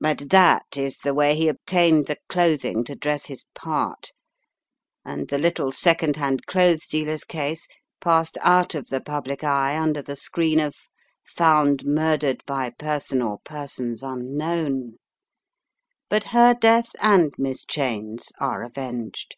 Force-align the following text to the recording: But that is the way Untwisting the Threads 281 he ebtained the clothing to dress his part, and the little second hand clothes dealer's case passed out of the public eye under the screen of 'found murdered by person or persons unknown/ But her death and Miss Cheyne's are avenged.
But 0.00 0.30
that 0.30 0.78
is 0.78 0.96
the 0.96 1.12
way 1.12 1.32
Untwisting 1.32 2.04
the 2.04 2.16
Threads 2.30 2.62
281 2.62 2.62
he 2.62 2.62
ebtained 2.62 2.62
the 2.64 2.64
clothing 2.72 2.84
to 2.84 2.94
dress 2.96 3.26
his 3.26 3.44
part, 3.54 4.12
and 5.04 5.28
the 5.28 5.36
little 5.36 5.72
second 5.72 6.16
hand 6.16 6.46
clothes 6.46 6.86
dealer's 6.86 7.24
case 7.24 7.68
passed 8.00 8.38
out 8.40 8.74
of 8.74 8.88
the 8.88 9.02
public 9.02 9.44
eye 9.44 9.76
under 9.78 10.00
the 10.00 10.16
screen 10.16 10.58
of 10.58 10.74
'found 11.26 11.84
murdered 11.84 12.42
by 12.46 12.70
person 12.78 13.20
or 13.20 13.40
persons 13.44 14.02
unknown/ 14.02 14.96
But 16.08 16.24
her 16.32 16.54
death 16.54 16.92
and 17.02 17.34
Miss 17.36 17.66
Cheyne's 17.66 18.32
are 18.38 18.62
avenged. 18.62 19.36